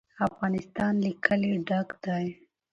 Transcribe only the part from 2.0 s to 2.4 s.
دی.